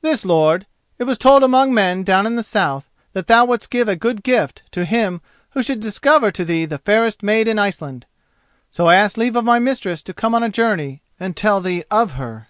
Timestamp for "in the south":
2.24-2.88